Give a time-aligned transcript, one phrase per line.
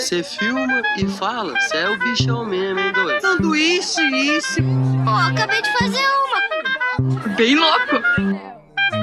[0.00, 3.20] Você filma e fala, você é o bichão mesmo, hein, doido?
[3.20, 4.62] Sanduíche, isso.
[5.04, 7.28] Pô, acabei de fazer uma.
[7.36, 8.00] Bem louco.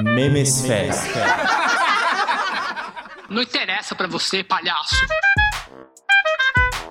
[0.02, 1.12] Memes Fest.
[3.30, 5.06] Não interessa pra você, palhaço.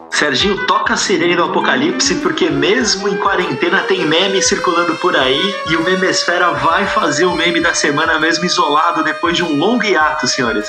[0.10, 5.54] Serginho toca a sirene do apocalipse porque mesmo em quarentena tem meme circulando por aí
[5.70, 9.84] e o Memesfera vai fazer o meme da semana mesmo isolado depois de um longo
[9.84, 10.66] hiato, senhores.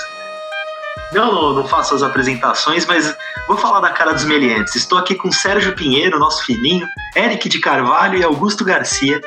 [1.12, 3.16] Não, não, não faço as apresentações, mas
[3.46, 4.76] vou falar da cara dos meliantes.
[4.76, 9.20] Estou aqui com Sérgio Pinheiro, nosso filhinho, Eric de Carvalho e Augusto Garcia,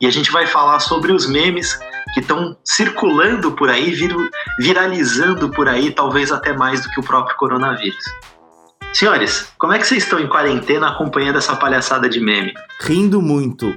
[0.00, 1.78] e a gente vai falar sobre os memes
[2.12, 4.14] que estão circulando por aí, vir,
[4.58, 8.04] viralizando por aí, talvez até mais do que o próprio coronavírus.
[8.92, 12.52] Senhores, como é que vocês estão em quarentena acompanhando essa palhaçada de meme?
[12.80, 13.76] Rindo muito.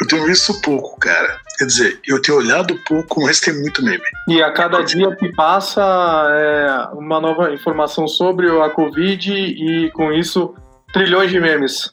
[0.00, 1.40] Eu tenho visto pouco, cara.
[1.58, 4.02] Quer dizer, eu tenho olhado pouco, mas tem muito meme.
[4.28, 5.82] E a cada dia que passa
[6.30, 10.54] é uma nova informação sobre a Covid e com isso
[10.92, 11.92] trilhões de memes.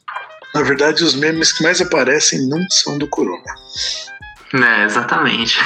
[0.54, 3.54] Na verdade, os memes que mais aparecem não são do corona.
[4.52, 5.58] É, exatamente.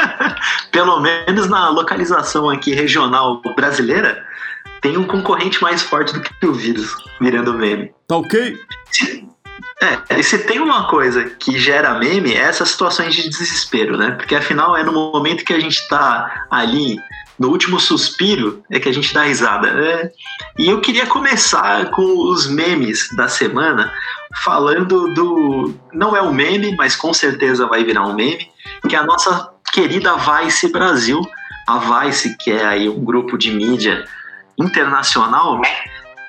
[0.70, 4.24] Pelo menos na localização aqui regional brasileira,
[4.80, 7.92] tem um concorrente mais forte do que o vírus virando meme.
[8.06, 8.58] Tá ok?
[9.82, 14.12] É, e se tem uma coisa que gera meme, é essas situações de desespero, né?
[14.12, 16.98] Porque afinal é no momento que a gente tá ali,
[17.38, 19.72] no último suspiro, é que a gente dá risada.
[19.72, 20.10] Né?
[20.58, 23.92] E eu queria começar com os memes da semana,
[24.44, 25.74] falando do.
[25.92, 28.48] Não é um meme, mas com certeza vai virar um meme,
[28.88, 31.20] que é a nossa querida Vice Brasil.
[31.66, 34.04] A Vice, que é aí um grupo de mídia
[34.58, 35.60] internacional,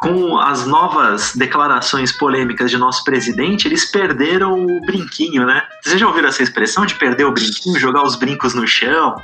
[0.04, 5.64] com as novas declarações polêmicas de nosso presidente, eles perderam o brinquinho, né?
[5.82, 9.16] Vocês já ouviram essa expressão de perder o brinquinho, jogar os brincos no chão,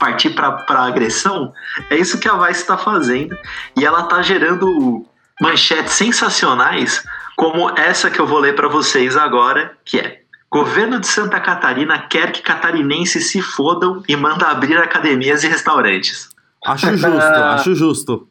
[0.00, 1.52] partir para agressão?
[1.88, 3.38] É isso que a Vice está fazendo.
[3.76, 5.06] E ela está gerando
[5.40, 7.04] manchetes sensacionais,
[7.36, 11.98] como essa que eu vou ler para vocês agora, que é Governo de Santa Catarina
[12.00, 16.30] quer que catarinenses se fodam e manda abrir academias e restaurantes.
[16.66, 18.28] Acho justo, acho justo.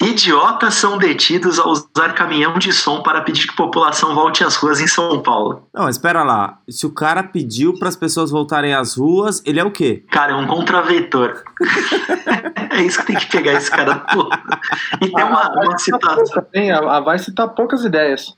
[0.00, 4.54] Idiotas são detidos ao usar caminhão de som para pedir que a população volte às
[4.56, 5.66] ruas em São Paulo.
[5.72, 6.58] Não, espera lá.
[6.68, 10.04] Se o cara pediu para as pessoas voltarem às ruas, ele é o quê?
[10.10, 11.42] Cara, é um contraventor.
[12.70, 14.28] é isso que tem que pegar esse cara todo.
[15.00, 16.42] E tem uma, uma citação.
[16.90, 18.36] A Vice tá poucas ideias.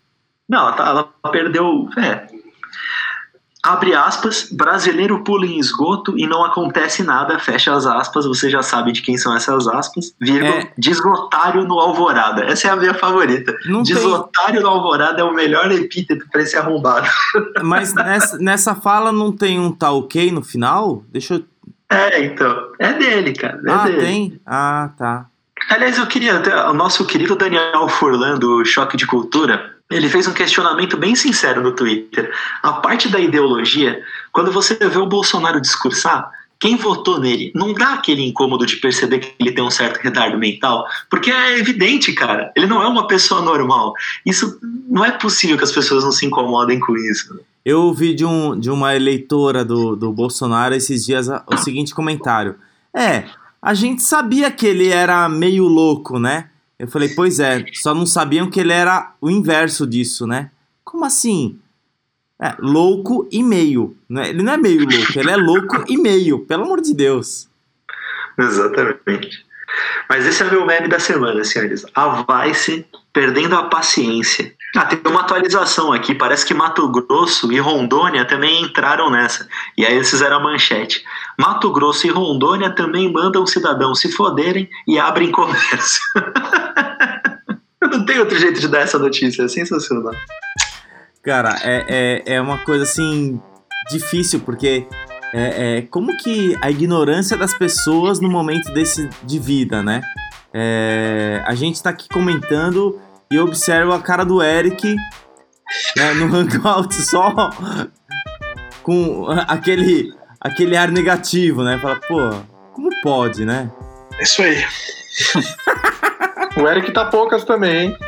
[0.49, 1.89] Não, ela, tá- ela perdeu.
[1.99, 2.27] É.
[3.69, 8.63] Abre aspas, brasileiro pula em esgoto e não acontece nada, fecha as aspas, você já
[8.63, 10.73] sabe de quem são essas aspas, vírgula, É.
[10.79, 12.45] deslotário no Alvorada.
[12.45, 13.55] Essa é a minha favorita.
[13.67, 13.95] Não tem-
[14.63, 17.07] no Alvorada é o melhor epíteto pra esse arrombado.
[17.63, 21.05] Mas nessa, nessa fala não tem um tá ok no final?
[21.13, 21.45] Deixa eu.
[21.91, 22.69] É, então.
[22.79, 23.61] É dele, cara.
[23.67, 23.99] É ah, dele.
[23.99, 24.41] tem?
[24.47, 25.27] Ah, tá.
[25.71, 26.41] Aliás, eu queria.
[26.71, 31.63] O nosso querido Daniel Furlan, do Choque de Cultura, ele fez um questionamento bem sincero
[31.63, 32.31] no Twitter.
[32.63, 37.95] A parte da ideologia, quando você vê o Bolsonaro discursar, quem votou nele não dá
[37.95, 40.85] aquele incômodo de perceber que ele tem um certo retardo mental?
[41.09, 42.53] Porque é evidente, cara.
[42.57, 43.95] Ele não é uma pessoa normal.
[44.27, 47.39] Isso não é possível que as pessoas não se incomodem com isso.
[47.65, 52.57] Eu ouvi de, um, de uma eleitora do, do Bolsonaro esses dias o seguinte comentário.
[52.95, 53.25] É,
[53.63, 56.49] a gente sabia que ele era meio louco, né?
[56.79, 60.51] Eu falei, pois é, só não sabiam que ele era o inverso disso, né?
[60.85, 61.59] Como assim?
[62.41, 63.97] É, louco e meio.
[64.09, 64.29] Né?
[64.29, 67.49] Ele não é meio louco, ele é louco e meio, pelo amor de Deus.
[68.39, 69.45] Exatamente.
[70.09, 71.85] Mas esse é o meu meme da semana, senhores.
[71.95, 74.55] A Vice perdendo a paciência.
[74.77, 76.15] Ah, tem uma atualização aqui.
[76.15, 79.49] Parece que Mato Grosso e Rondônia também entraram nessa.
[79.77, 81.03] E aí eles fizeram a manchete.
[81.39, 86.03] Mato Grosso e Rondônia também mandam cidadãos se foderem e abrem comércio.
[87.91, 89.45] Não tem outro jeito de dar essa notícia.
[89.45, 90.13] É sensacional.
[91.23, 93.41] Cara, é, é, é uma coisa assim
[93.91, 94.87] difícil, porque
[95.33, 100.03] é, é, como que a ignorância das pessoas no momento desse de vida, né?
[100.53, 102.99] É, a gente tá aqui comentando
[103.31, 104.97] e eu observo a cara do Eric
[105.97, 107.51] né, no Hangout só
[108.83, 111.79] com aquele, aquele ar negativo, né?
[111.79, 112.31] Fala, pô,
[112.73, 113.71] como pode, né?
[114.19, 114.65] É isso aí.
[116.57, 117.99] O Eric tá poucas também, hein?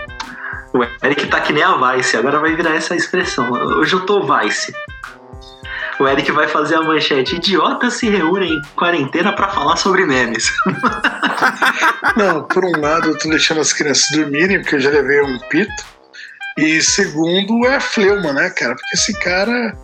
[0.72, 3.50] O Eric tá que nem a Vice, agora vai virar essa expressão.
[3.52, 4.72] Hoje eu tô Vice.
[6.00, 7.36] O Eric vai fazer a manchete.
[7.36, 10.50] Idiotas se reúnem em quarentena pra falar sobre memes.
[12.16, 15.38] Não, por um lado eu tô deixando as crianças dormirem, porque eu já levei um
[15.50, 15.84] pito.
[16.56, 18.74] E segundo é fleuma, né, cara?
[18.74, 19.76] Porque esse cara.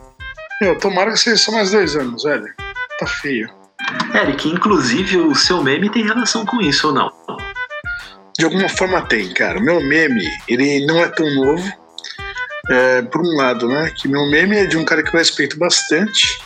[0.60, 2.46] Meu, tomara que seja só mais dois anos, velho.
[2.98, 3.50] Tá feio.
[4.14, 7.12] Eric, inclusive o seu meme tem relação com isso ou não?
[8.38, 9.58] de alguma forma tem, cara.
[9.58, 11.85] O meu meme, ele não é tão novo.
[12.70, 13.92] É, por um lado, né?
[13.96, 16.38] Que meu meme é de um cara que eu respeito bastante,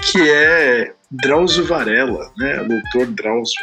[0.00, 2.64] que é Drauzio Varela, né?
[2.64, 3.62] Doutor Drauzio.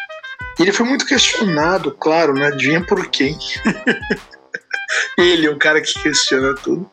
[0.59, 2.47] Ele foi muito questionado, claro, né?
[2.47, 3.38] Adivinha por quem?
[5.17, 6.89] Ele é o cara que questiona tudo.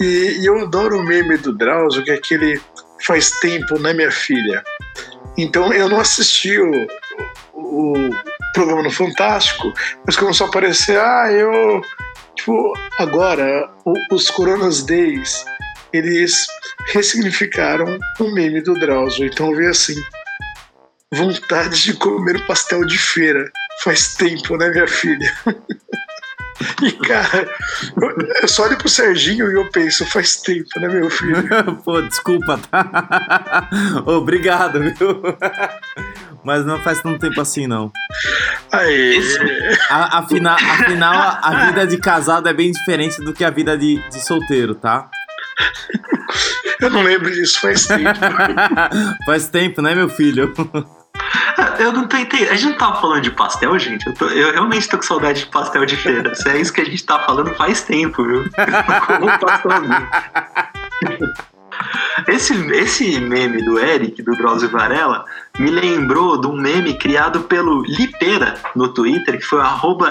[0.00, 2.60] E, e, eu adoro o meme do Drauzio, que é aquele
[3.06, 4.62] faz tempo, né, minha filha?
[5.36, 6.86] Então eu não assisti o,
[7.54, 7.94] o,
[8.54, 9.72] programa no Fantástico,
[10.06, 11.82] mas começou a aparecer, ah, eu.
[12.36, 15.44] Tipo, agora, o, os Coronas Days,
[15.92, 16.46] eles
[16.92, 19.26] ressignificaram o meme do Drauzio.
[19.26, 19.94] Então vi assim:
[21.12, 23.50] vontade de comer pastel de feira.
[23.82, 25.32] Faz tempo, né, minha filha?
[26.82, 27.48] E, cara,
[28.42, 31.42] eu só olho pro Serginho e eu penso, faz tempo, né, meu filho?
[31.84, 33.68] Pô, desculpa, tá?
[34.06, 35.22] Obrigado, viu?
[36.44, 37.92] Mas não faz tanto tempo assim, não.
[38.72, 39.20] Aí.
[39.88, 43.76] A- Afinal, afinal a, a vida de casado é bem diferente do que a vida
[43.78, 45.08] de, de solteiro, tá?
[46.80, 48.18] Eu não lembro disso, faz tempo.
[49.24, 50.52] faz tempo, né, meu filho?
[51.78, 52.50] Eu não tô entendendo.
[52.50, 54.06] A gente não tava falando de pastel, gente?
[54.06, 56.34] Eu, tô- eu realmente tô com saudade de pastel de feira.
[56.34, 58.44] Se é isso que a gente tá falando faz tempo, viu?
[59.20, 60.08] Eu pastelzinho.
[62.28, 65.24] Esse, esse meme do Eric, do Drauzio Varela,
[65.58, 69.60] me lembrou de um meme criado pelo Lipeira no Twitter, que foi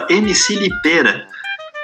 [0.10, 1.28] MCLipeira,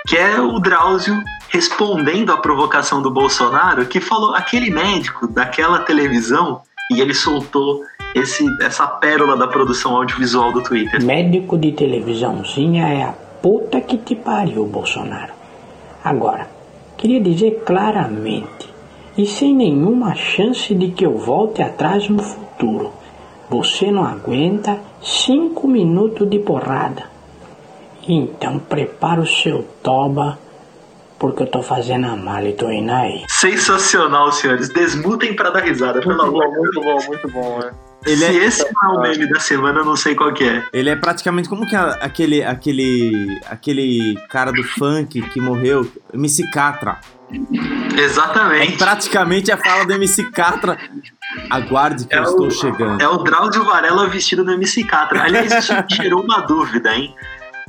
[0.07, 6.61] que é o Drauzio respondendo à provocação do Bolsonaro, que falou aquele médico daquela televisão,
[6.91, 7.83] e ele soltou
[8.15, 11.03] esse, essa pérola da produção audiovisual do Twitter.
[11.03, 15.33] Médico de televisãozinha é a puta que te pariu, Bolsonaro.
[16.03, 16.47] Agora,
[16.97, 18.69] queria dizer claramente,
[19.17, 22.91] e sem nenhuma chance de que eu volte atrás no futuro,
[23.49, 27.03] você não aguenta cinco minutos de porrada.
[28.07, 30.37] Então prepara o seu toba,
[31.19, 33.23] porque eu tô fazendo a mala e tô indo aí.
[33.27, 34.69] Sensacional, senhores.
[34.69, 36.63] Desmutem pra dar risada, pelo Muito amor bom, de Deus.
[36.63, 37.86] muito bom, muito bom, é.
[38.05, 40.43] Ele Se é, esse não é o meme da semana, eu não sei qual que
[40.43, 40.63] é.
[40.71, 46.49] ele é praticamente como que é aquele, aquele, aquele cara do funk que morreu, MC
[46.51, 46.99] Catra.
[47.97, 48.77] É Exatamente.
[48.77, 50.77] praticamente a fala do MC Catra.
[51.49, 53.01] Aguarde que É eu o- estou chegando.
[53.01, 55.23] É o Drauzio Varela vestido no MC Catra.
[55.23, 57.13] Aliás, isso me gerou uma dúvida, hein?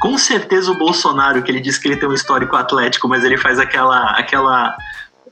[0.01, 3.37] Com certeza o Bolsonaro, que ele diz que ele tem um histórico atlético, mas ele
[3.37, 4.11] faz aquela.
[4.13, 4.77] aquela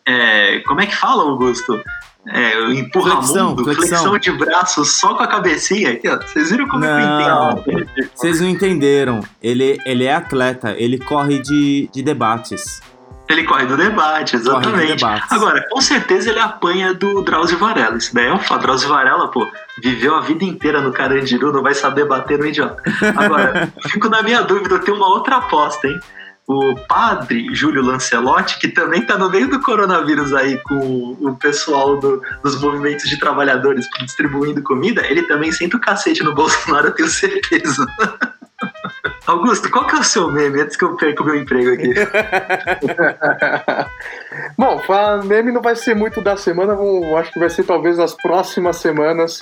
[0.04, 1.80] é, como é que fala, Augusto?
[2.28, 4.18] É, o empurra Flexão, flexão.
[4.18, 5.92] de braço só com a cabecinha.
[5.92, 6.18] Aqui, ó.
[6.18, 7.62] Vocês viram como Não.
[7.66, 8.10] eu entendo?
[8.14, 9.20] Vocês não entenderam.
[9.42, 12.80] Ele, ele é atleta, ele corre de, de debates.
[13.28, 14.96] Ele corre do debate, exatamente.
[14.96, 15.32] debates.
[15.32, 17.96] Agora, com certeza ele apanha do Drauzio Varela.
[17.96, 18.62] Isso daí é um fato.
[18.62, 19.46] Drauzio Varela, pô,
[19.82, 22.80] viveu a vida inteira no Carandiru, não vai saber bater no idiota.
[23.16, 25.98] Agora, fico na minha dúvida, eu tenho uma outra aposta, hein?
[26.48, 31.98] O padre Júlio Lancelotti, que também tá no meio do coronavírus aí com o pessoal
[31.98, 36.94] do- dos movimentos de trabalhadores distribuindo comida, ele também senta o cacete no Bolsonaro, eu
[36.94, 37.84] tenho certeza.
[39.26, 41.92] Augusto, qual que é o seu meme antes que eu perca o meu emprego aqui?
[44.56, 47.98] Bom, falar meme não vai ser muito da semana, vou- acho que vai ser talvez
[47.98, 49.40] nas próximas semanas,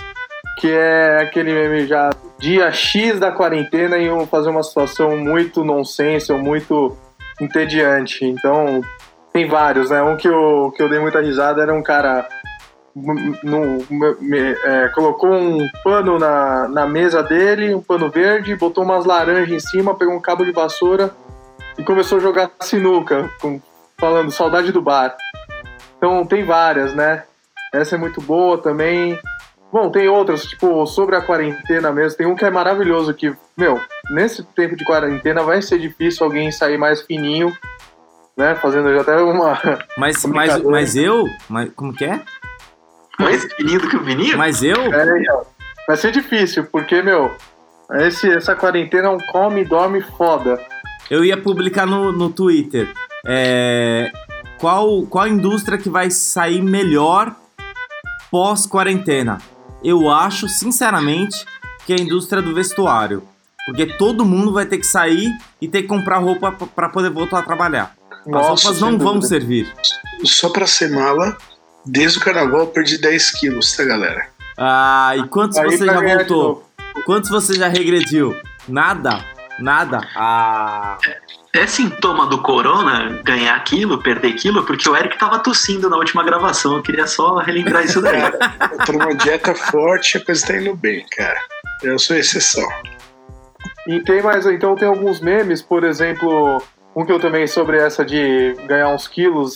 [0.61, 5.65] que é aquele meme já dia X da quarentena e eu fazer uma situação muito
[5.65, 6.97] nonsense ou muito
[7.41, 8.25] entediante.
[8.25, 8.81] Então,
[9.33, 10.03] tem vários, né?
[10.03, 12.29] Um que eu, que eu dei muita risada era um cara
[13.43, 13.85] no-
[14.21, 19.51] me- é, colocou um pano na, na mesa dele, um pano verde, botou umas laranjas
[19.51, 21.11] em cima, pegou um cabo de vassoura
[21.77, 23.61] e começou a jogar sinuca, com,
[23.99, 25.17] falando saudade do bar.
[25.97, 27.25] Então tem várias, né?
[27.73, 29.19] Essa é muito boa também.
[29.75, 32.17] Bom, tem outras, tipo, sobre a quarentena mesmo.
[32.17, 36.53] Tem um que é maravilhoso, que, meu, nesse tempo de quarentena vai ser difícil alguém
[36.53, 37.53] sair mais fininho,
[38.37, 38.55] né?
[38.55, 39.59] Fazendo já até uma.
[39.99, 41.29] Mas, mas, mas eu.
[41.49, 42.23] Mas, como que é?
[43.19, 44.39] Mais fininho do que o Vininho?
[44.39, 44.77] Mas eu.
[44.77, 45.43] É, então,
[45.89, 47.33] vai ser difícil, porque, meu,
[47.95, 50.57] esse, essa quarentena é um come e dorme foda.
[51.11, 52.93] Eu ia publicar no, no Twitter.
[53.27, 54.13] é,
[54.61, 57.35] qual, qual indústria que vai sair melhor
[58.31, 59.39] pós-quarentena?
[59.85, 61.45] Eu acho, sinceramente,
[61.87, 63.23] que é a indústria do vestuário.
[63.67, 67.11] Porque todo mundo vai ter que sair e ter que comprar roupa p- pra poder
[67.11, 67.95] voltar a trabalhar.
[68.11, 69.27] As Nossa, roupas sem não vão dúvida.
[69.29, 69.73] servir.
[70.25, 71.37] Só pra ser mala,
[71.85, 74.29] desde o carnaval eu perdi 10 quilos, tá, galera?
[74.59, 76.71] Ah, e quantos Aí você já de voltou?
[77.05, 78.37] Quantos você já regrediu?
[78.69, 79.25] Nada?
[79.59, 80.07] Nada?
[80.15, 80.97] Ah.
[81.55, 86.25] É sintoma do corona ganhar quilo, perder quilo, porque o Eric tava tossindo na última
[86.25, 86.77] gravação.
[86.77, 88.23] Eu queria só relembrar isso daí.
[88.73, 91.41] Eu tô numa dieta forte e a coisa tá indo bem, cara.
[91.81, 92.69] Eu sou exceção.
[93.87, 96.61] E tem mais, então tem alguns memes, por exemplo,
[96.97, 99.55] um que eu também sobre essa de ganhar uns quilos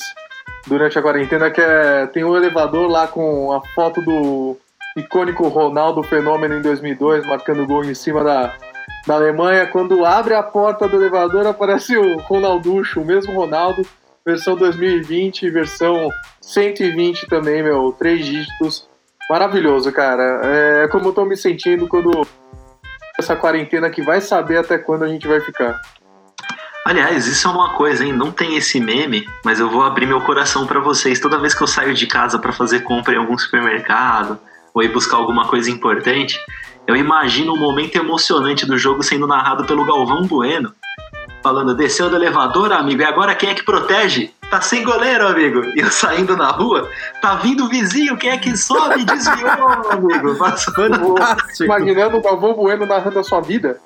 [0.68, 4.56] durante a quarentena, que é tem um elevador lá com a foto do
[4.96, 8.54] icônico Ronaldo Fenômeno em 2002, marcando gol em cima da,
[9.08, 9.66] da Alemanha.
[9.66, 13.82] Quando abre a porta do elevador, aparece o Ronalducho, o mesmo Ronaldo,
[14.24, 16.10] versão 2020, versão
[16.42, 18.86] 120 também, meu, três dígitos.
[19.30, 20.40] Maravilhoso, cara.
[20.44, 22.26] É como eu tô me sentindo quando
[23.18, 25.80] essa quarentena que vai saber até quando a gente vai ficar.
[26.84, 28.12] Aliás, isso é uma coisa, hein?
[28.12, 31.18] Não tem esse meme, mas eu vou abrir meu coração para vocês.
[31.18, 34.38] Toda vez que eu saio de casa para fazer compra em algum supermercado
[34.74, 36.38] ou ir buscar alguma coisa importante,
[36.88, 40.72] eu imagino um momento emocionante do jogo sendo narrado pelo Galvão Bueno,
[41.42, 44.30] falando: desceu do elevador, amigo, e agora quem é que protege?
[44.50, 45.62] Tá sem goleiro, amigo.
[45.76, 46.88] E eu saindo na rua,
[47.20, 49.04] tá vindo o vizinho, quem é que sobe?
[49.04, 50.34] Desviou, amigo.
[50.40, 50.80] Fantástico.
[51.60, 53.78] Imaginando o Galvão Bueno narrando a sua vida.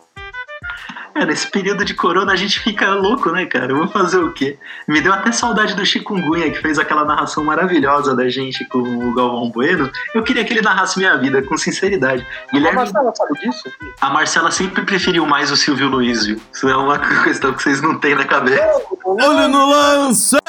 [1.14, 3.72] É, nesse período de corona a gente fica louco, né, cara?
[3.72, 4.58] Eu vou fazer o quê?
[4.88, 9.14] Me deu até saudade do Chikungunya, que fez aquela narração maravilhosa da gente com o
[9.14, 9.90] Galvão Bueno.
[10.14, 12.26] Eu queria que ele narrasse minha vida, com sinceridade.
[12.52, 12.78] Guilherme...
[12.78, 13.72] A Marcela sabe disso?
[14.00, 16.40] A Marcela sempre preferiu mais o Silvio Luiz, viu?
[16.52, 18.82] Isso é uma questão que vocês não têm na cabeça.
[19.04, 20.41] Olho no lance!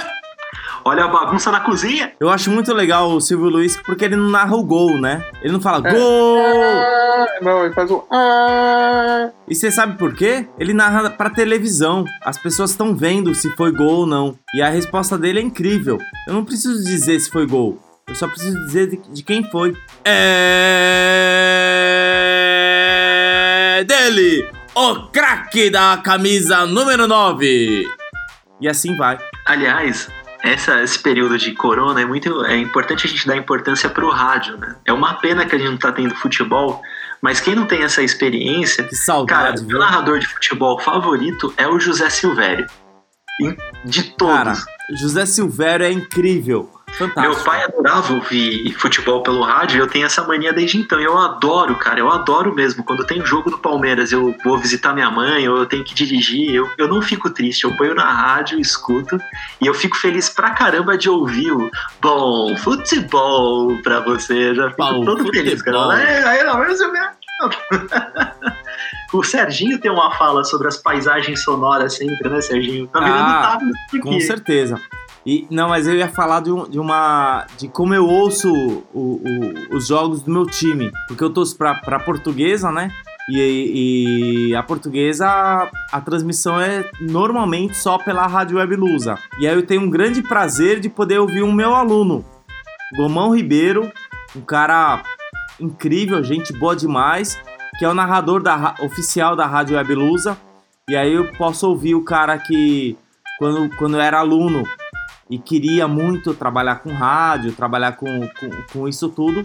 [0.86, 2.12] Olha a bagunça na cozinha.
[2.20, 5.24] Eu acho muito legal o Silvio Luiz porque ele não narra o gol, né?
[5.42, 5.92] Ele não fala é.
[5.94, 6.38] gol!
[7.42, 8.06] Não, ele faz o.
[8.12, 9.30] Ah.
[9.48, 10.46] E você sabe por quê?
[10.60, 12.04] Ele narra pra televisão.
[12.22, 14.38] As pessoas estão vendo se foi gol ou não.
[14.54, 15.98] E a resposta dele é incrível.
[16.28, 17.80] Eu não preciso dizer se foi gol.
[18.08, 19.74] Eu só preciso dizer de, de quem foi.
[20.04, 20.34] É.
[23.84, 24.50] dele!
[24.76, 27.86] O craque da camisa número 9!
[28.60, 29.18] E assim vai.
[29.46, 30.10] Aliás,
[30.44, 34.10] essa, esse período de corona é muito é importante a gente dar importância para o
[34.10, 34.76] rádio, né?
[34.86, 36.82] É uma pena que a gente não tá tendo futebol,
[37.22, 41.66] mas quem não tem essa experiência, que saudade, cara, meu narrador de futebol favorito é
[41.66, 42.68] o José Silvério.
[43.86, 44.36] De todos.
[44.36, 44.54] Cara,
[44.92, 46.70] José Silvério é incrível.
[46.98, 47.22] Fantástico.
[47.22, 51.00] Meu pai adorava ouvir futebol pelo rádio e eu tenho essa mania desde então.
[51.00, 52.84] Eu adoro, cara, eu adoro mesmo.
[52.84, 56.54] Quando tem jogo do Palmeiras, eu vou visitar minha mãe ou eu tenho que dirigir,
[56.54, 57.64] eu, eu não fico triste.
[57.64, 59.18] Eu ponho na rádio, escuto
[59.60, 61.70] e eu fico feliz pra caramba de ouvir o
[62.00, 64.50] bom futebol pra você.
[64.50, 65.44] Eu já fico bom, todo futebol.
[65.44, 66.02] feliz, cara.
[66.02, 66.74] É, aí, não, eu
[69.14, 72.88] O Serginho tem uma fala sobre as paisagens sonoras sempre, né, Serginho?
[72.88, 73.60] Tá virando ah,
[74.02, 74.80] Com certeza.
[75.26, 77.46] E, não, mas eu ia falar de, um, de uma.
[77.58, 78.52] de como eu ouço
[78.94, 80.92] o, o, os jogos do meu time.
[81.08, 82.92] Porque eu torço pra, pra portuguesa, né?
[83.30, 85.26] E, e, a portuguesa,
[85.92, 89.18] a transmissão é normalmente só pela Rádio Web Lusa.
[89.40, 92.26] E aí eu tenho um grande prazer de poder ouvir o meu aluno,
[92.98, 93.90] Gomão Ribeiro,
[94.36, 95.04] um cara
[95.58, 97.40] incrível, gente boa demais,
[97.80, 100.38] que é o narrador da, oficial da Rádio Web Lusa.
[100.90, 102.98] E aí eu posso ouvir o cara que,
[103.40, 104.68] quando, quando eu era aluno,
[105.34, 109.42] e queria muito trabalhar com rádio, trabalhar com, com, com isso tudo,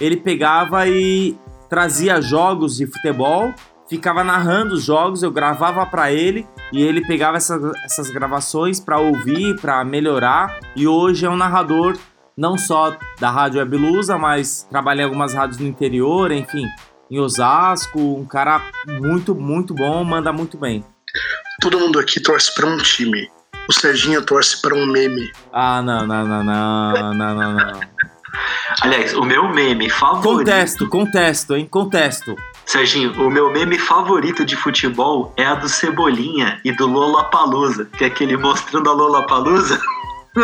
[0.00, 1.36] ele pegava e
[1.68, 3.52] trazia jogos de futebol,
[3.88, 9.00] ficava narrando os jogos, eu gravava para ele e ele pegava essas, essas gravações para
[9.00, 10.60] ouvir, para melhorar.
[10.76, 11.98] E hoje é um narrador
[12.36, 13.78] não só da Rádio Web
[14.20, 16.66] mas trabalha em algumas rádios no interior, enfim,
[17.10, 20.84] em Osasco, um cara muito, muito bom, manda muito bem.
[21.60, 23.28] Todo mundo aqui torce para um time
[23.72, 25.32] o Serginho torce para um meme.
[25.50, 27.80] Ah, não, não, não, não, não, não, não.
[28.82, 30.38] Aliás, o meu meme favorito.
[30.38, 31.66] Contesto, contesto, hein?
[31.70, 32.36] Contesto.
[32.66, 37.86] Serginho, o meu meme favorito de futebol é a do Cebolinha e do Lola Palusa,
[37.96, 39.80] que é aquele mostrando a Lola Palusa.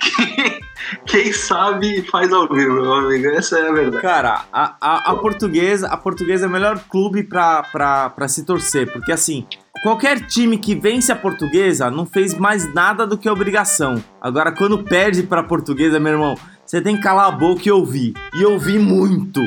[0.00, 0.60] quem,
[1.06, 3.28] quem, sabe faz ao vivo, meu amigo.
[3.28, 4.02] Essa é a verdade.
[4.02, 8.44] Cara, a, a, a portuguesa, a portuguesa é o melhor clube pra, pra, pra se
[8.44, 9.46] torcer, porque assim,
[9.84, 14.02] Qualquer time que vence a portuguesa não fez mais nada do que obrigação.
[14.18, 18.14] Agora, quando perde pra portuguesa, meu irmão, você tem que calar a boca e ouvir.
[18.32, 19.42] E ouvir muito.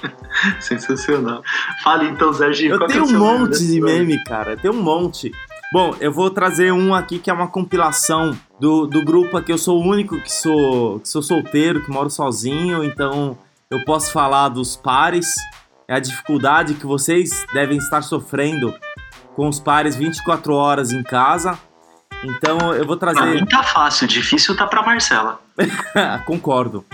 [0.60, 1.42] Sensacional.
[1.82, 2.74] Fale então, Serginho.
[2.74, 4.54] Eu tenho é um monte de meme, cara.
[4.54, 5.32] Tem um monte.
[5.72, 9.50] Bom, eu vou trazer um aqui que é uma compilação do, do grupo aqui.
[9.50, 13.38] Eu sou o único que sou, que sou solteiro, que moro sozinho, então
[13.70, 15.36] eu posso falar dos pares.
[15.88, 18.74] É a dificuldade que vocês devem estar sofrendo
[19.34, 21.58] com os pares 24 horas em casa.
[22.22, 23.20] Então eu vou trazer.
[23.20, 25.40] Pra mim tá fácil, difícil tá pra Marcela.
[26.26, 26.84] concordo,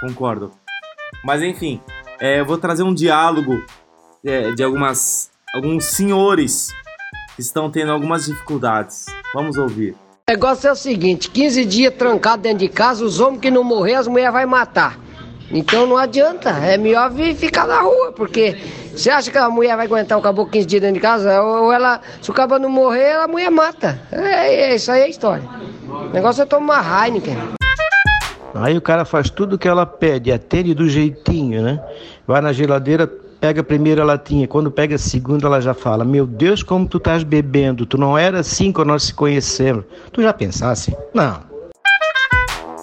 [0.00, 0.50] concordo.
[1.24, 1.80] Mas enfim,
[2.20, 3.64] é, eu vou trazer um diálogo
[4.24, 6.74] é, de algumas, alguns senhores
[7.34, 9.06] que estão tendo algumas dificuldades.
[9.32, 9.92] Vamos ouvir.
[10.28, 13.62] O negócio é o seguinte: 15 dias trancado dentro de casa, os homens que não
[13.62, 14.98] morrer, as mulheres vai matar.
[15.50, 18.56] Então não adianta, é melhor vir ficar na rua, porque
[18.92, 21.40] você acha que a mulher vai aguentar o caboclo 15 dias dentro de casa?
[21.40, 24.00] Ou ela, se o caboclo não morrer, a mulher mata.
[24.10, 25.44] É, é isso aí é a história.
[25.88, 27.36] O negócio é tomar Heineken.
[28.54, 31.80] Aí o cara faz tudo que ela pede, atende do jeitinho, né?
[32.26, 34.48] Vai na geladeira, pega a primeira latinha.
[34.48, 37.84] Quando pega a segunda, ela já fala: Meu Deus, como tu estás bebendo?
[37.84, 39.84] Tu não era assim quando nós se conhecemos.
[40.10, 40.96] Tu já pensasse?
[41.12, 41.40] Não.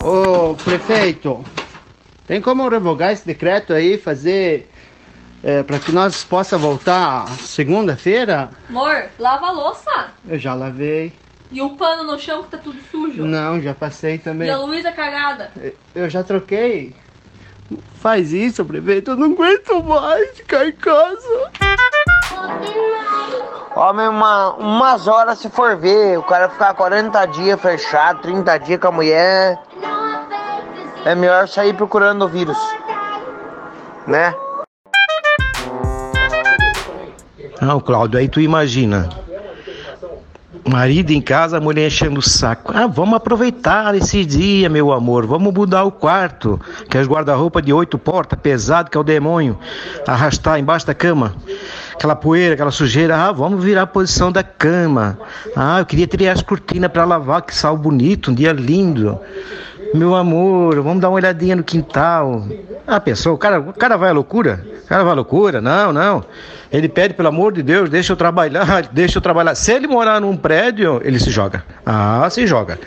[0.03, 1.43] Ô, prefeito,
[2.33, 4.67] tem como revogar esse decreto aí, fazer
[5.43, 8.49] é, para que nós possa voltar segunda-feira?
[8.67, 10.07] Amor, lava a louça.
[10.27, 11.13] Eu já lavei.
[11.51, 13.23] E o pano no chão que tá tudo sujo.
[13.23, 14.47] Não, já passei também.
[14.47, 15.51] E a Luísa cagada.
[15.93, 16.95] Eu já troquei.
[18.01, 19.11] Faz isso, prefeito.
[19.11, 21.51] Eu não aguento mais ficar em casa.
[23.75, 28.79] Homem, uma, umas horas se for ver, o cara ficar 40 dias fechado, 30 dias
[28.79, 29.59] com a mulher.
[31.05, 32.57] É melhor sair procurando o vírus.
[34.07, 34.33] Né?
[37.61, 39.09] Não, Cláudio, aí tu imagina.
[40.69, 42.71] Marido em casa, a mulher enchendo o saco.
[42.73, 45.25] Ah, vamos aproveitar esse dia, meu amor.
[45.25, 46.59] Vamos mudar o quarto.
[46.89, 49.57] Que os guarda-roupa de oito portas, pesado que é o demônio.
[50.07, 51.35] Arrastar embaixo da cama.
[51.93, 53.17] Aquela poeira, aquela sujeira.
[53.17, 55.19] Ah, vamos virar a posição da cama.
[55.53, 59.19] Ah, eu queria ter as cortinas para lavar, que sal bonito, um dia lindo.
[59.93, 62.47] Meu amor, vamos dar uma olhadinha no quintal.
[62.87, 64.65] Ah, pensou, o cara, o cara vai à loucura?
[64.83, 65.61] O cara vai à loucura?
[65.61, 66.25] Não, não.
[66.71, 69.53] Ele pede, pelo amor de Deus, deixa eu trabalhar, deixa eu trabalhar.
[69.53, 71.63] Se ele morar num prédio, ele se joga.
[71.85, 72.79] Ah, se joga.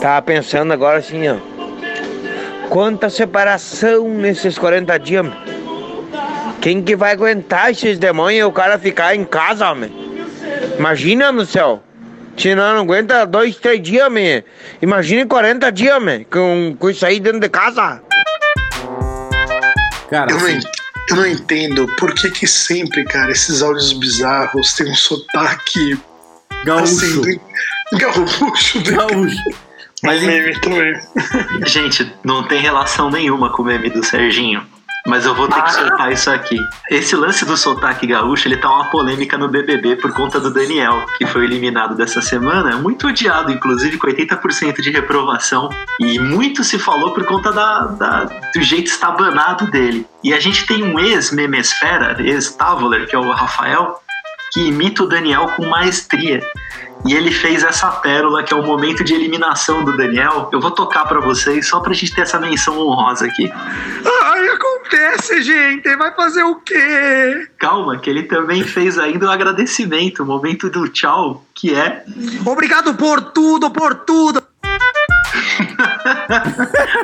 [0.00, 1.36] Tava pensando agora assim, ó.
[2.70, 5.26] Quanta separação nesses 40 dias.
[6.62, 9.92] Quem que vai aguentar esses demônios e o cara ficar em casa, homem?
[10.78, 11.82] Imagina, no céu.
[12.36, 14.42] Se não, não aguenta dois, três dias, man.
[14.82, 18.02] Imagina 40 dias, man, com, com isso aí dentro de casa.
[20.10, 20.62] Cara, eu, não, assim, en-
[21.10, 25.98] eu não entendo por que que sempre, cara, esses áudios bizarros têm um sotaque
[26.64, 26.82] Gaúcho.
[26.84, 27.40] assim, do-
[27.98, 28.84] gaúcho, né?
[28.96, 29.42] Gaúcho.
[30.02, 30.92] Mas, meme também.
[31.66, 34.66] gente, não tem relação nenhuma com o meme do Serginho.
[35.06, 36.58] Mas eu vou ter que soltar isso aqui.
[36.90, 41.04] Esse lance do sotaque gaúcho, ele tá uma polêmica no BBB por conta do Daniel,
[41.18, 42.76] que foi eliminado dessa semana.
[42.78, 45.68] Muito odiado, inclusive, com 80% de reprovação.
[46.00, 50.06] E muito se falou por conta da, da- do jeito estabanado dele.
[50.22, 54.00] E a gente tem um ex-memesfera, ex-Tavoler, que é o Rafael,
[54.52, 56.40] que imita o Daniel com maestria.
[57.06, 60.48] E ele fez essa pérola que é o momento de eliminação do Daniel.
[60.50, 63.52] Eu vou tocar pra vocês só pra gente ter essa menção honrosa aqui.
[63.52, 64.23] Ai,
[64.84, 65.96] acontece, gente.
[65.96, 67.48] Vai fazer o quê?
[67.58, 72.04] Calma, que ele também fez ainda o agradecimento, o momento do tchau, que é
[72.44, 74.42] Obrigado por tudo, por tudo.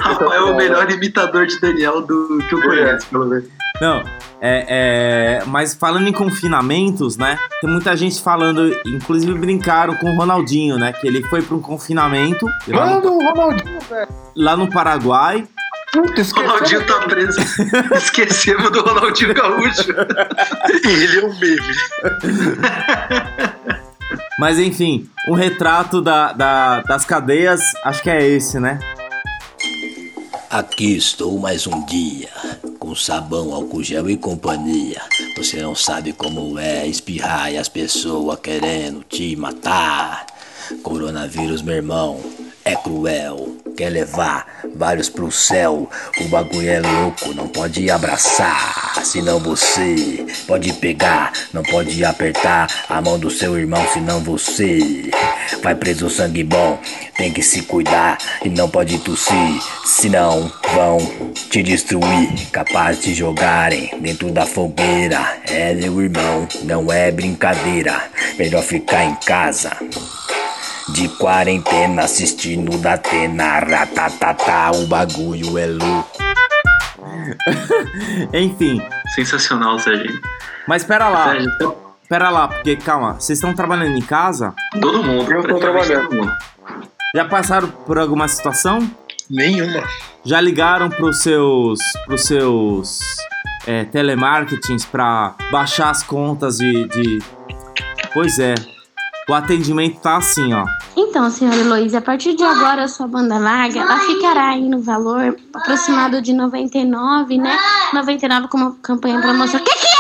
[0.00, 3.48] Rafael é o melhor imitador de Daniel do que eu conheço, pelo menos.
[3.80, 4.02] Não,
[4.42, 7.38] é, é, mas falando em confinamentos, né?
[7.62, 10.92] Tem muita gente falando, inclusive brincaram com o Ronaldinho, né?
[10.92, 14.08] Que ele foi para um confinamento lá Manda no, o Ronaldinho, velho.
[14.36, 15.46] lá no Paraguai.
[15.92, 17.40] Puta, O Ronaldinho tá preso.
[17.96, 19.90] Esquecemos do Ronaldinho Gaúcho.
[20.84, 21.74] Ele é um meme.
[24.38, 28.78] Mas enfim, um retrato da, da- das cadeias, acho que é esse, né?
[30.48, 32.28] Aqui estou mais um dia,
[32.78, 35.00] com sabão, álcool gel e companhia.
[35.36, 40.26] Você não sabe como é espirrar e as pessoas querendo te matar.
[40.82, 42.20] Coronavírus, meu irmão,
[42.64, 43.56] é cruel.
[43.76, 45.88] Quer levar vários pro céu.
[46.20, 49.02] O bagulho é louco, não pode abraçar.
[49.04, 55.10] Senão você pode pegar, não pode apertar a mão do seu irmão, senão você
[55.62, 56.78] vai preso sangue bom.
[57.16, 60.98] Tem que se cuidar e não pode tossir, senão vão
[61.50, 62.50] te destruir.
[62.50, 65.38] Capaz de jogarem dentro da fogueira.
[65.46, 68.10] É meu irmão, não é brincadeira.
[68.38, 69.76] Melhor ficar em casa.
[70.88, 76.18] De quarentena assistindo da Atena, ratatata, o bagulho é louco.
[78.32, 78.82] Enfim.
[79.14, 80.20] Sensacional, Serginho.
[80.66, 81.24] Mas pera lá.
[81.32, 81.76] Sérgio, então-
[82.08, 84.52] Pera lá, porque calma, vocês estão trabalhando em casa?
[84.80, 85.30] Todo mundo.
[85.30, 86.12] Eu tô trabalhando.
[86.12, 86.32] mundo.
[87.14, 88.90] Já passaram por alguma situação?
[89.30, 89.84] Nenhuma.
[90.24, 91.78] Já ligaram pros seus.
[92.06, 92.98] pros seus.
[93.64, 97.22] É, telemarketings pra baixar as contas de, de.
[98.12, 98.54] Pois é.
[99.30, 100.64] O atendimento tá assim, ó.
[100.96, 104.82] Então, senhora Heloísa, a partir de agora a sua banda larga, ela ficará aí no
[104.82, 107.56] valor aproximado de 99, né?
[107.94, 109.64] 99 com uma campanha promocional.
[109.64, 109.90] Que que é,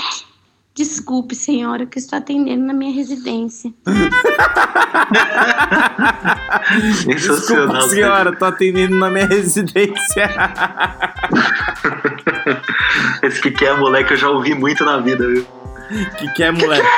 [0.00, 0.24] moleque?
[0.74, 3.70] Desculpe, senhora, que estou atendendo na minha residência.
[7.06, 10.30] Desculpa, senhora, tô atendendo na minha residência.
[13.22, 15.46] Esse que quer moleque eu já ouvi muito na vida, viu?
[16.16, 16.88] Que quer moleque?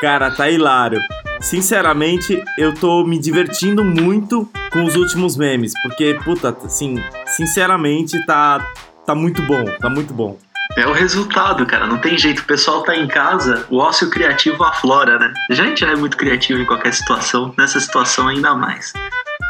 [0.00, 1.00] Cara, tá hilário.
[1.40, 8.64] Sinceramente, eu tô me divertindo muito com os últimos memes, porque, puta, assim, sinceramente, tá,
[9.06, 10.38] tá muito bom, tá muito bom.
[10.76, 11.86] É o resultado, cara.
[11.86, 12.40] Não tem jeito.
[12.40, 15.34] O pessoal tá em casa, o ócio criativo aflora, né?
[15.50, 18.92] A gente já é muito criativo em qualquer situação, nessa situação ainda mais.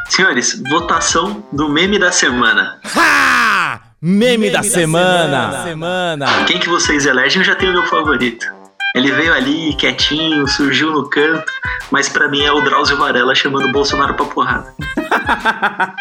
[0.08, 2.80] Senhores, votação do meme da semana.
[2.96, 3.80] Ha!
[4.02, 5.62] Meme, da, semana.
[5.62, 6.26] semana.
[6.46, 7.40] Quem que vocês elegem?
[7.42, 8.59] Eu já tenho o meu favorito.
[8.94, 11.50] Ele veio ali quietinho, surgiu no canto,
[11.90, 14.74] mas pra mim é o Drauzio Varela chamando o Bolsonaro pra porrada.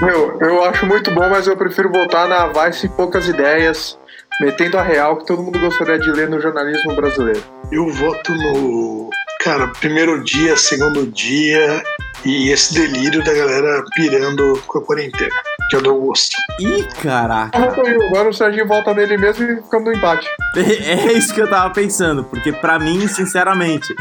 [0.00, 3.98] Meu, eu acho muito bom, mas eu prefiro votar na Vice Poucas Ideias,
[4.40, 7.42] metendo a real que todo mundo gostaria de ler no jornalismo brasileiro.
[7.72, 9.10] Eu voto no.
[9.40, 11.82] Cara, primeiro dia, segundo dia
[12.24, 15.34] e esse delírio da galera pirando com a quarentena,
[15.68, 16.36] que eu dou gosto.
[16.60, 17.58] Ih, caraca.
[17.58, 20.28] Agora o Serginho volta nele mesmo e ficamos no empate.
[20.56, 23.94] É isso que eu tava pensando, porque pra mim, sinceramente,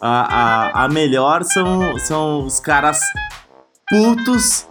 [0.00, 3.00] a, a, a melhor são, são os caras
[3.88, 4.66] putos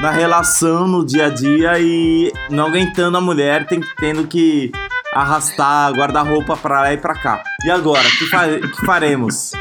[0.00, 4.70] na relação no dia a dia e não aguentando a mulher, tem, tendo que
[5.14, 7.42] arrastar guarda-roupa pra lá e pra cá.
[7.64, 9.52] E agora, o que, fa que faremos?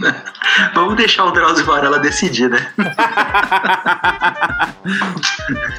[0.74, 2.72] Vamos deixar o Drauzio Varela decidir, né?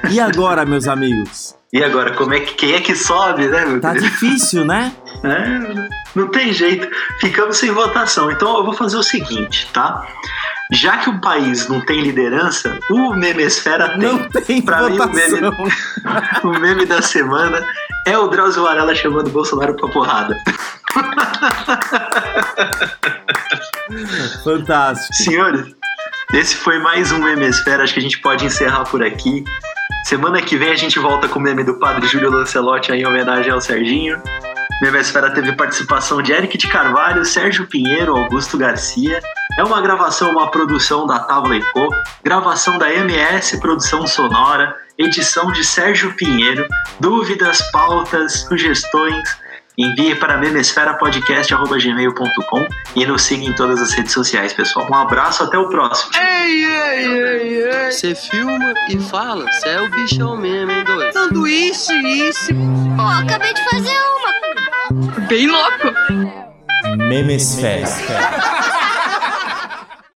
[0.10, 1.56] e agora, meus amigos?
[1.74, 3.65] E agora, como é que quem é que sobe, né?
[3.65, 4.04] Meu tá Deus?
[4.04, 4.91] difícil, né?
[5.24, 6.88] É, não tem jeito.
[7.20, 8.30] Ficamos sem votação.
[8.30, 10.06] Então eu vou fazer o seguinte, tá?
[10.72, 14.00] Já que o país não tem liderança, o Memesfera tem.
[14.00, 15.10] Não tem pra votação.
[15.10, 15.74] mim, o meme,
[16.44, 17.65] o meme da semana
[18.06, 20.38] é o Drauzio Varela chamando o Bolsonaro pra porrada.
[24.44, 25.13] Fantástico.
[25.13, 25.74] Senhores,
[26.36, 27.84] esse foi mais um Memesfera.
[27.84, 29.43] Acho que a gente pode encerrar por aqui.
[30.04, 33.52] Semana que vem a gente volta com o meme do padre Júlio Lancelotti em homenagem
[33.52, 34.21] ao Serginho.
[34.82, 39.21] Memesfera teve participação de Eric de Carvalho, Sérgio Pinheiro, Augusto Garcia.
[39.58, 41.89] É uma gravação, uma produção da Távola Co,
[42.21, 46.67] gravação da MS Produção Sonora, edição de Sérgio Pinheiro.
[47.00, 49.38] Dúvidas, pautas, sugestões,
[49.78, 54.88] envie para memesferapodcast.gmail.com e nos siga em todas as redes sociais, pessoal.
[54.90, 56.12] Um abraço, até o próximo.
[56.16, 57.92] Ei, ei, ei, ei.
[57.92, 61.14] Você filma e fala, você é o bichão mesmo, hein, doido?
[61.14, 61.94] Sanduíche,
[62.28, 62.52] isso.
[63.00, 64.26] Ó, acabei de fazer uma.
[65.28, 65.94] Bem louco.
[66.98, 67.88] Memesfera.